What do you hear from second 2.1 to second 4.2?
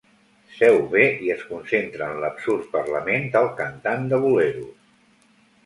en l'absurd parlament del cantant